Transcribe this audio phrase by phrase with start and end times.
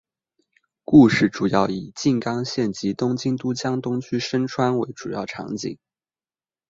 [0.83, 5.77] 故事主要以静冈县及东京都江东区深川为主要场景。